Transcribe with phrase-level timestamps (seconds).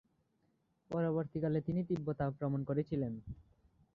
[0.89, 3.13] পরবর্তীকালে তিনি তিব্বত আক্রমণ করেছিলেন।